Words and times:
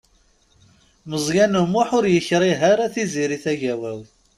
Meẓyan 1.09 1.59
U 1.61 1.63
Muḥ 1.73 1.89
ur 1.97 2.05
yekṛig 2.09 2.59
ara 2.71 2.93
Tiziri 2.93 3.37
Tagawawt. 3.43 4.09